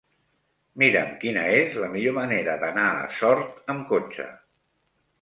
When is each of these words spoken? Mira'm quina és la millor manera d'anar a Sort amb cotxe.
Mira'm 0.83 1.11
quina 1.25 1.43
és 1.59 1.77
la 1.85 1.91
millor 1.97 2.17
manera 2.17 2.57
d'anar 2.65 2.89
a 2.97 3.07
Sort 3.21 3.57
amb 3.77 3.89
cotxe. 3.97 4.31